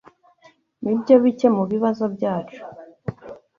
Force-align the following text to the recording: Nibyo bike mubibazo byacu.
Nibyo 0.83 1.15
bike 1.23 1.47
mubibazo 1.55 2.03
byacu. 2.15 2.61